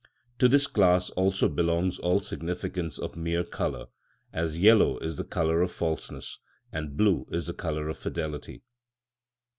To 0.39 0.47
this 0.47 0.65
class 0.65 1.11
also 1.11 1.47
belongs 1.47 1.99
all 1.99 2.19
significance 2.21 2.97
of 2.97 3.15
mere 3.15 3.43
colour, 3.43 3.85
as 4.33 4.57
yellow 4.57 4.97
is 4.97 5.17
the 5.17 5.23
colour 5.23 5.61
of 5.61 5.71
falseness, 5.71 6.39
and 6.71 6.97
blue 6.97 7.27
is 7.29 7.45
the 7.45 7.53
colour 7.53 7.87
of 7.87 7.99
fidelity. 7.99 8.63